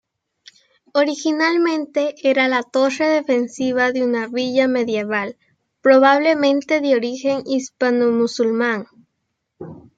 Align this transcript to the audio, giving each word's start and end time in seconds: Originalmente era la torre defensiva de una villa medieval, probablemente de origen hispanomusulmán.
Originalmente 0.95 2.15
era 2.27 2.47
la 2.47 2.63
torre 2.63 3.07
defensiva 3.07 3.91
de 3.91 4.03
una 4.03 4.27
villa 4.27 4.67
medieval, 4.67 5.37
probablemente 5.79 6.81
de 6.81 6.95
origen 6.95 7.43
hispanomusulmán. 7.45 8.87